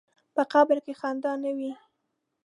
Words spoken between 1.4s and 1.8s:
نه وي.